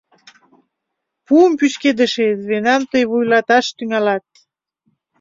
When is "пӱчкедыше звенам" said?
1.59-2.81